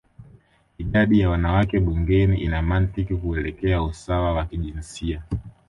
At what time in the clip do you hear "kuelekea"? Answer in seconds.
3.15-3.83